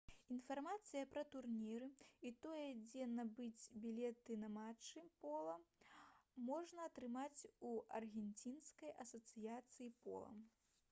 [0.33, 1.89] інфармацыю пра турніры
[2.29, 5.57] і тое дзе набыць білеты на матчы пола
[6.47, 7.43] можна атрымаць
[7.73, 10.33] у аргенцінскай асацыяцыі пола